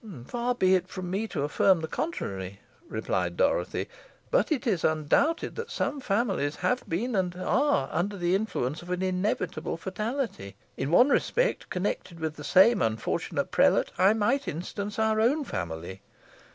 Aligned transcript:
"Far 0.25 0.55
be 0.55 0.73
it 0.73 0.87
from 0.87 1.11
me 1.11 1.27
to 1.27 1.43
affirm 1.43 1.81
the 1.81 1.87
contrary," 1.87 2.59
replied 2.89 3.37
Dorothy; 3.37 3.87
"but 4.31 4.51
it 4.51 4.65
is 4.65 4.83
undoubted 4.83 5.55
that 5.57 5.69
some 5.69 5.99
families 5.99 6.55
have 6.55 6.83
been, 6.89 7.15
and 7.15 7.35
are, 7.35 7.87
under 7.91 8.17
the 8.17 8.33
influence 8.33 8.81
of 8.81 8.89
an 8.89 9.03
inevitable 9.03 9.77
fatality. 9.77 10.55
In 10.75 10.89
one 10.89 11.09
respect, 11.09 11.69
connected 11.69 12.17
also 12.17 12.21
with 12.23 12.35
the 12.35 12.43
same 12.43 12.81
unfortunate 12.81 13.51
prelate, 13.51 13.91
I 13.99 14.13
might 14.13 14.47
instance 14.47 14.97
our 14.97 15.21
own 15.21 15.43
family. 15.43 16.01